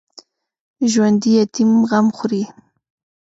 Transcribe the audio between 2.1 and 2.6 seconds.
خوري